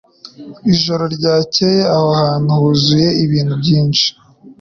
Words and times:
Ijoro 0.73 1.03
ryakeye 1.15 1.81
aho 1.95 2.09
hantu 2.21 2.51
huzuye 2.61 3.09
ibintu 3.23 3.53
byinshi 3.61 4.05